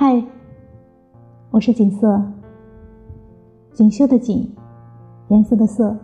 [0.00, 0.22] 嗨，
[1.50, 2.22] 我是锦瑟，
[3.72, 4.48] 锦绣的锦，
[5.26, 5.96] 颜色的色。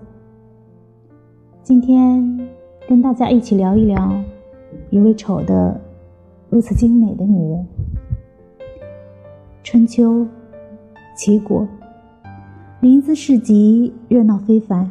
[1.62, 2.40] 今天
[2.88, 4.12] 跟大家一起聊一聊
[4.90, 5.80] 一位丑的
[6.50, 7.64] 如此精美的女人。
[9.62, 10.26] 春秋，
[11.16, 11.64] 齐国，
[12.80, 14.90] 临淄市集热闹非凡，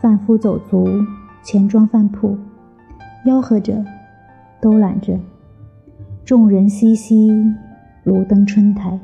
[0.00, 0.88] 贩夫走卒，
[1.42, 2.38] 钱庄饭铺，
[3.26, 3.84] 吆喝着，
[4.58, 5.20] 兜揽着，
[6.24, 7.30] 众人熙熙，
[8.04, 9.00] 如登春台。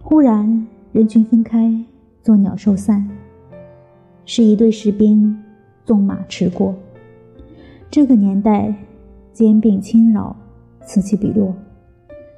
[0.00, 1.84] 忽然，人群分开，
[2.22, 3.08] 作鸟兽散。
[4.24, 5.36] 是一队士兵
[5.84, 6.72] 纵马驰过。
[7.90, 8.72] 这个年代，
[9.32, 10.34] 兼并侵扰
[10.82, 11.52] 此起彼落，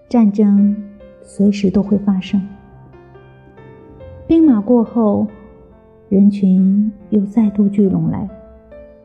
[0.08, 0.74] 战争
[1.22, 2.40] 随时都会发生。
[4.26, 5.26] 兵马过后，
[6.08, 8.26] 人群又再度聚拢来，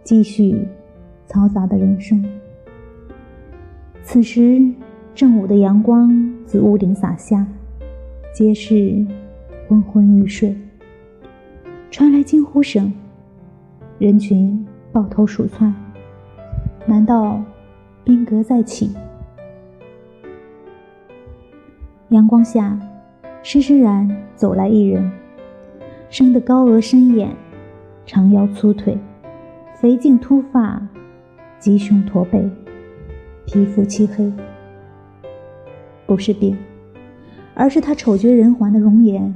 [0.04, 0.66] 继续
[1.28, 2.24] 嘈杂的人生。
[4.02, 4.64] 此时，
[5.20, 6.10] 正午的阳光
[6.46, 7.46] 自屋顶洒下，
[8.34, 9.06] 皆是
[9.68, 10.56] 昏昏欲睡。
[11.92, 12.94] 传来惊呼声，
[13.98, 15.76] 人群抱头鼠窜。
[16.86, 17.44] 难道
[18.06, 18.96] 兵革再起？
[22.12, 22.80] 阳光下，
[23.44, 25.12] 施施然走来一人，
[26.10, 27.36] 生得高额深眼，
[28.06, 28.98] 长腰粗腿，
[29.76, 30.82] 肥颈秃发，
[31.60, 32.50] 鸡胸驼背，
[33.46, 34.32] 皮肤漆黑。
[36.10, 36.58] 不是病，
[37.54, 39.32] 而是他丑绝人寰的容颜，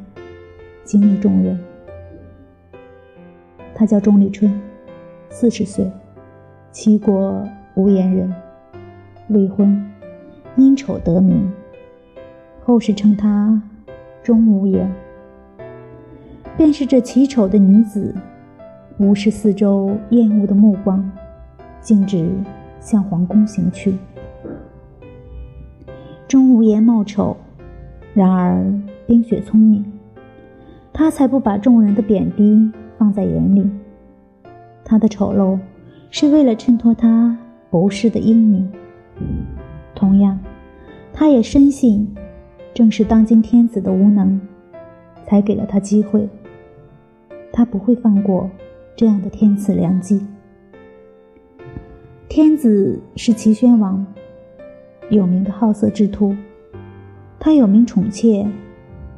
[0.83, 1.59] 惊异众人。
[3.75, 4.51] 他叫钟立春，
[5.29, 5.87] 四十岁，
[6.71, 8.33] 齐国无盐人，
[9.27, 9.87] 未婚，
[10.55, 11.47] 因丑得名，
[12.63, 13.61] 后世称他
[14.23, 14.91] 钟无艳。
[16.57, 18.15] 便是这奇丑的女子，
[18.97, 21.07] 无视四周厌恶的目光，
[21.81, 22.27] 径直
[22.79, 23.93] 向皇宫行去。
[26.33, 27.37] 终无颜貌丑，
[28.15, 28.65] 然而
[29.05, 29.85] 冰雪聪明，
[30.91, 32.71] 他才不把众人的贬低。
[32.97, 33.69] 放在眼里，
[34.83, 35.59] 他的丑陋
[36.09, 37.37] 是为了衬托他
[37.69, 38.67] 不世的英明。
[39.93, 40.39] 同样，
[41.13, 42.11] 他也深信，
[42.73, 44.41] 正是当今天子的无能，
[45.27, 46.27] 才给了他机会。
[47.51, 48.49] 他不会放过
[48.95, 50.25] 这样的天赐良机。
[52.27, 54.03] 天子是齐宣王，
[55.09, 56.35] 有名的好色之徒。
[57.39, 58.47] 他有名宠妾，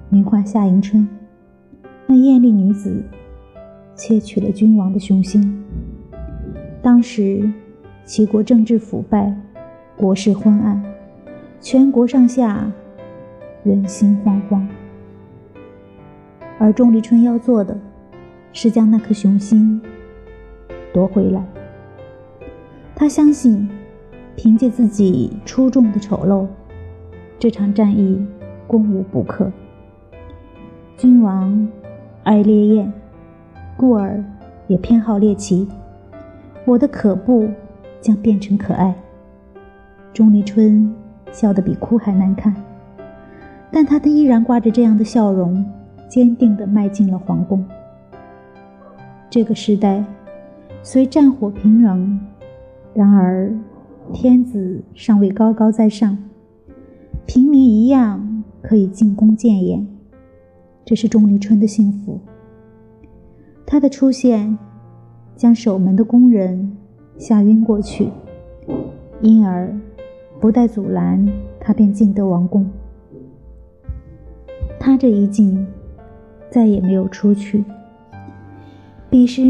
[0.09, 1.07] 名唤夏迎春，
[2.07, 3.03] 那艳丽女子。
[3.95, 5.63] 窃取了君王的雄心。
[6.81, 7.49] 当时，
[8.03, 9.33] 齐国政治腐败，
[9.95, 10.83] 国事昏暗，
[11.61, 12.69] 全国上下
[13.63, 14.67] 人心惶惶。
[16.59, 17.77] 而钟离春要做的，
[18.51, 19.81] 是将那颗雄心
[20.93, 21.41] 夺回来。
[22.93, 23.69] 他相信，
[24.35, 26.45] 凭借自己出众的丑陋，
[27.39, 28.25] 这场战役
[28.67, 29.51] 攻无不克。
[30.97, 31.67] 君王
[32.23, 32.91] 爱烈焰。
[33.77, 34.23] 故而
[34.67, 35.67] 也偏好猎奇，
[36.63, 37.49] 我的可怖
[37.99, 38.95] 将变成可爱。
[40.13, 40.95] 钟离春
[41.29, 42.55] 笑得比哭还难看，
[43.69, 45.65] 但他依然挂着这样的笑容，
[46.07, 47.65] 坚定地迈进了皇宫。
[49.29, 50.01] 这个时代
[50.81, 52.17] 虽战火频仍，
[52.93, 53.53] 然而
[54.13, 56.17] 天子尚未高高在上，
[57.25, 59.85] 平民一样可以进宫见阎，
[60.85, 62.19] 这是钟离春的幸福。
[63.65, 64.57] 他的出现，
[65.35, 66.77] 将守门的工人
[67.17, 68.09] 吓晕过去，
[69.21, 69.75] 因而
[70.39, 71.27] 不待阻拦，
[71.59, 72.69] 他便进得王宫。
[74.79, 75.65] 他这一进，
[76.49, 77.65] 再也没有出去。
[79.09, 79.41] 彼时，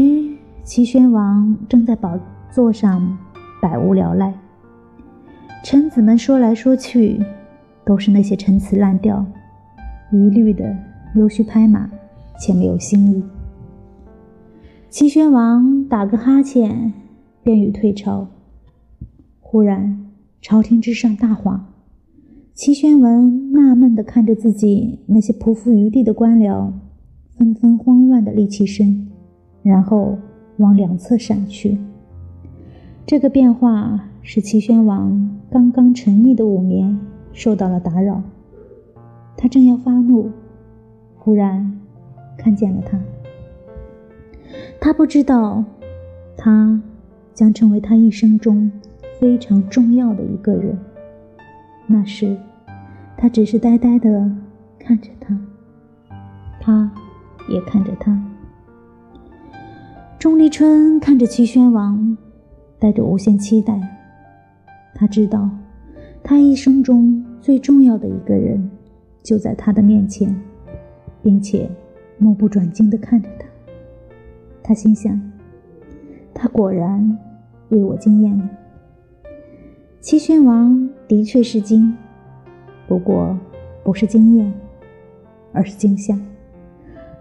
[0.64, 2.18] 齐宣王正在宝
[2.50, 3.16] 座上
[3.60, 4.32] 百无聊赖，
[5.68, 7.20] 臣子们说来说去，
[7.84, 9.26] 都是那些陈词滥调，
[10.12, 10.72] 一律的
[11.12, 11.90] 溜须拍马，
[12.38, 13.20] 且没有新意。
[14.88, 16.92] 齐宣王打个哈欠，
[17.42, 18.28] 便欲退朝。
[19.40, 20.06] 忽然，
[20.40, 21.66] 朝廷之上大哗。
[22.54, 26.70] 齐宣王纳闷地看着自己那些匍匐于地的官僚，
[27.36, 29.08] 纷纷慌乱地立起身，
[29.64, 30.16] 然后
[30.58, 31.76] 往两侧闪去。
[33.04, 36.98] 这个变化使齐宣王刚刚沉溺的午眠
[37.32, 38.20] 受到了打扰。
[39.36, 40.32] 他正要发怒，
[41.16, 41.80] 忽然
[42.36, 42.98] 看见了他。
[44.80, 45.62] 他不知道，
[46.36, 46.82] 他
[47.34, 48.72] 将成为他一生中
[49.20, 50.76] 非常重要的一个人。
[51.86, 52.36] 那时，
[53.16, 54.28] 他只是呆呆的
[54.76, 55.38] 看着他，
[56.60, 56.90] 他
[57.48, 58.20] 也看着他。
[60.18, 62.18] 钟离春看着齐宣王，
[62.80, 63.92] 带着无限期待。
[64.98, 65.50] 他知道，
[66.22, 68.70] 他一生中最重要的一个人
[69.22, 70.34] 就在他的面前，
[71.22, 71.68] 并且
[72.16, 73.46] 目不转睛地看着他。
[74.62, 75.20] 他心想：
[76.32, 77.18] 他果然
[77.68, 78.48] 为我惊艳了。
[80.00, 81.94] 齐宣王的确是惊，
[82.88, 83.38] 不过
[83.84, 84.50] 不是惊艳，
[85.52, 86.18] 而是惊吓。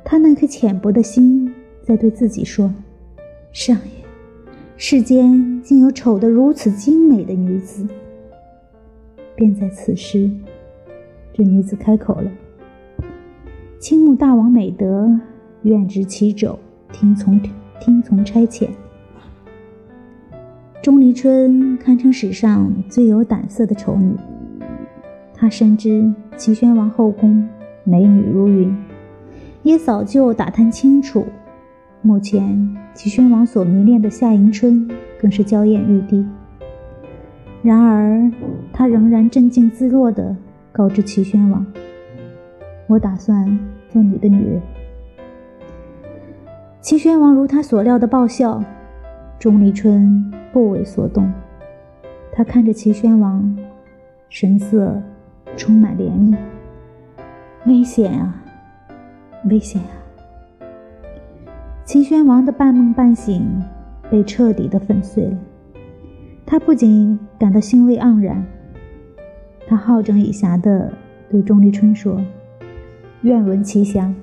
[0.06, 2.74] 他那颗浅薄的心在对自己说
[3.52, 4.05] ：“上爷，
[4.78, 7.88] 世间竟有丑得如此精美的女子。”
[9.36, 10.30] 便在此时，
[11.34, 12.32] 这女子开口了
[13.80, 15.20] ：“青木大王美德，
[15.64, 16.58] 愿执其肘，
[16.92, 17.40] 听从
[17.80, 18.70] 听从差遣。”
[20.82, 24.14] 钟离春堪称史上最有胆色的丑女。
[25.34, 27.48] 她深知齐宣王后宫
[27.84, 28.76] 美女如云，
[29.64, 31.26] 也早就打探清楚，
[32.06, 34.88] 目前齐宣王所迷恋的夏迎春
[35.20, 36.24] 更是娇艳欲滴。
[37.64, 38.32] 然而，
[38.72, 40.36] 他仍然镇静自若地
[40.72, 41.66] 告知齐宣王
[42.86, 43.58] ：“我打算
[43.90, 44.62] 做你的女人。”
[46.80, 48.64] 齐宣王如他所料的爆笑，
[49.40, 50.32] 钟离春。
[50.54, 51.34] 不为所动，
[52.32, 53.58] 他看着齐宣王，
[54.30, 55.02] 神色
[55.58, 56.38] 充满怜悯。
[57.66, 58.44] 危险啊，
[59.50, 60.05] 危险啊！
[61.86, 63.62] 齐宣王的半梦半醒
[64.10, 65.38] 被彻底的粉碎了。
[66.44, 68.44] 他不仅感到欣慰盎然，
[69.68, 70.92] 他好整以暇的
[71.30, 72.20] 对钟离春说
[73.22, 74.14] ：“愿闻其详。”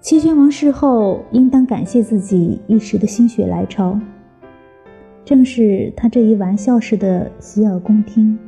[0.00, 4.00] 齐宣王事后应当感谢自己一时的心血来潮。
[5.24, 8.38] 正是他这一玩笑式的洗耳恭听，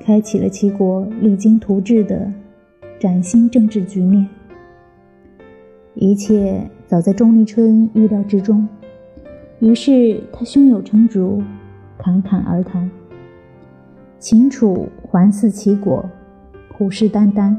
[0.00, 2.30] 开启了齐国励精图治的
[2.98, 4.28] 崭新政治局面。
[6.00, 8.68] 一切早在钟离春预料之中，
[9.58, 11.42] 于是他胸有成竹，
[11.98, 12.88] 侃侃而谈：
[14.20, 16.08] 秦楚环伺齐国，
[16.72, 17.52] 虎视眈眈。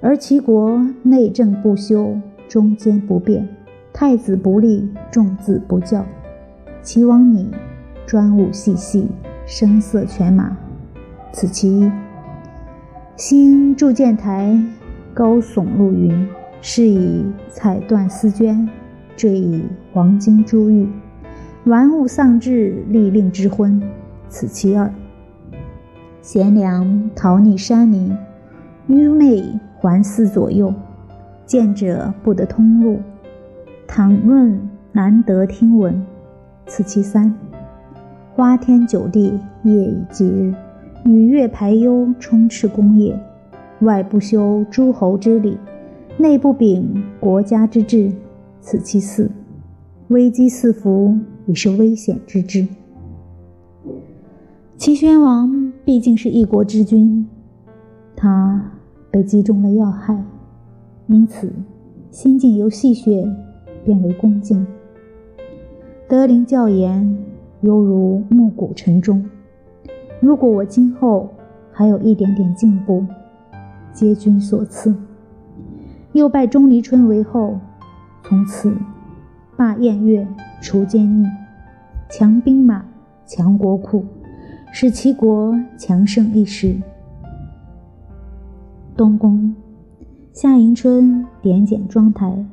[0.00, 2.18] 而齐国内政不修，
[2.48, 3.48] 中间不变，
[3.92, 6.04] 太子不立，众子不教。
[6.82, 7.48] 齐王你
[8.04, 9.06] 专务细细，
[9.46, 10.56] 声色犬马，
[11.30, 11.88] 此其一。
[13.16, 14.60] 兴铸剑台，
[15.14, 16.28] 高耸入云，
[16.66, 18.66] 是以彩缎丝绢，
[19.18, 19.62] 缀以
[19.92, 20.88] 黄金珠玉，
[21.64, 23.82] 玩物丧志，利令之婚，
[24.30, 24.90] 此其二。
[26.22, 28.16] 贤良逃匿山林，
[28.86, 29.44] 愚昧。
[29.76, 30.72] 环伺左右，
[31.44, 32.96] 见者不得通路；
[33.86, 34.58] 倘论
[34.92, 36.02] 难得听闻，
[36.66, 37.34] 此其三。
[38.32, 40.54] 花天酒地，夜以继日，
[41.04, 43.14] 女乐排忧，充斥宫业，
[43.80, 45.58] 外不修诸侯之礼，
[46.18, 48.12] 内不秉国家之治，
[48.60, 49.30] 此其四。
[50.08, 52.66] 危机四伏，已是危险之至。
[54.76, 57.26] 齐宣王毕竟是一国之君，
[58.16, 58.70] 他。
[59.10, 60.24] 被击中了要害，
[61.06, 61.52] 因此
[62.10, 63.32] 心境由戏谑
[63.84, 64.66] 变为恭敬。
[66.08, 67.16] 德龄教言
[67.60, 69.24] 犹如暮鼓晨钟。
[70.18, 71.30] 如果我今后
[71.70, 73.06] 还有一点点进步，
[73.92, 74.92] 皆君所赐。
[76.14, 77.58] 又拜钟离春为后，
[78.22, 78.72] 从此
[79.56, 80.24] 罢宴乐，
[80.62, 81.28] 除奸佞，
[82.08, 82.84] 强兵马，
[83.26, 84.04] 强国库，
[84.72, 86.76] 使齐国强盛一时。
[88.96, 89.56] 东宫，
[90.32, 92.46] 夏迎春点检妆台，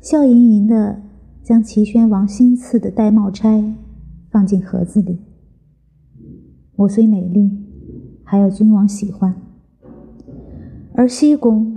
[0.00, 1.02] 笑盈盈的
[1.42, 3.62] 将齐宣王新赐的玳瑁钗
[4.30, 5.20] 放进盒子里。
[6.76, 7.50] 我虽美丽，
[8.24, 9.34] 还要君王喜欢。
[10.94, 11.76] 而西宫，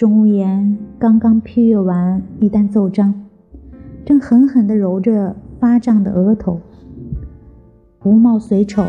[0.00, 3.12] 钟无艳刚刚批阅完一单奏章，
[4.02, 6.58] 正狠狠地揉着发胀的额头。
[8.04, 8.82] 无貌虽丑，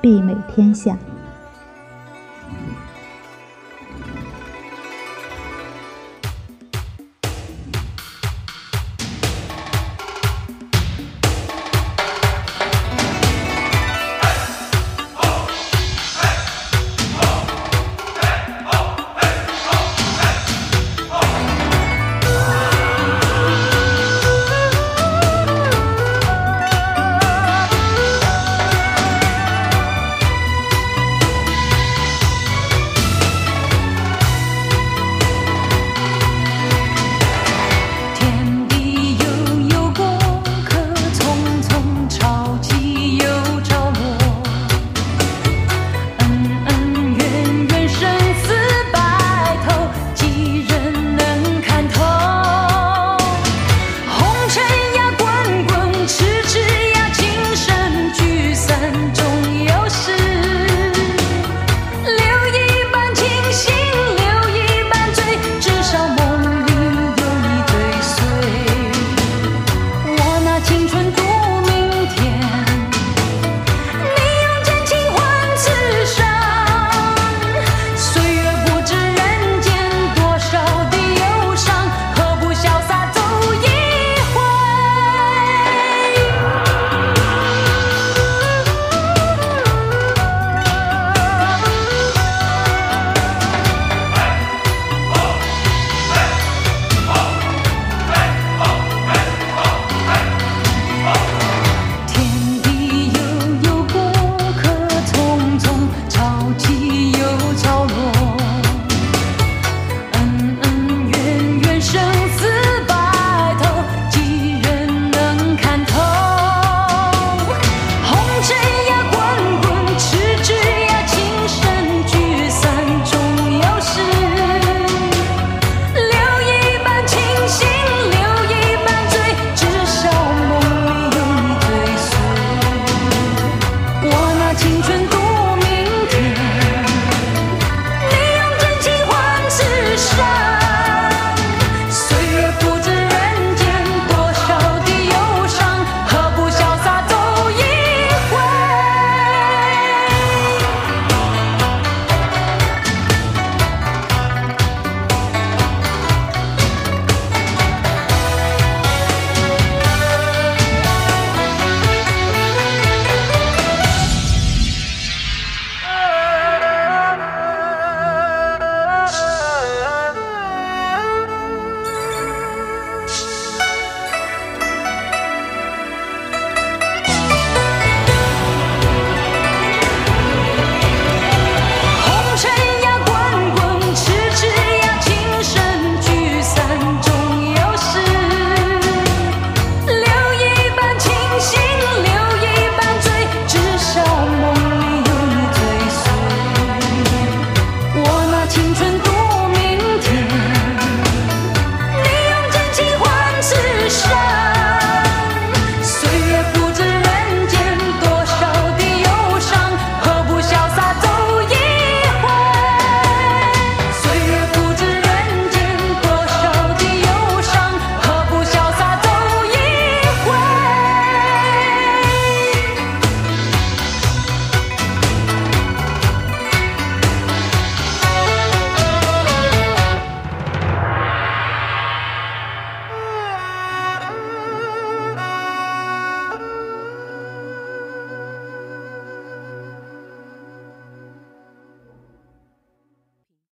[0.00, 0.96] 必美天下。